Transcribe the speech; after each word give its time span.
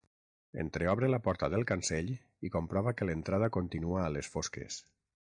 Entreobre 0.61 1.09
la 1.13 1.19
porta 1.25 1.49
del 1.53 1.65
cancell 1.71 2.09
i 2.49 2.51
comprova 2.55 2.93
que 3.01 3.07
l'entrada 3.09 3.51
continua 3.59 3.99
a 4.05 4.09
les 4.15 4.31
fosques. 4.37 4.79